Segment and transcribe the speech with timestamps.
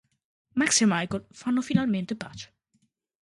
[0.55, 2.51] Max e Michael fanno finalmente pace.